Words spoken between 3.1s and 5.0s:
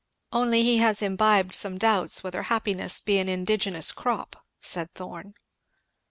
an indigenous crop," said